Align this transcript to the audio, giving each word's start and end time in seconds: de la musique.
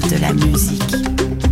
de 0.00 0.18
la 0.18 0.32
musique. 0.32 1.51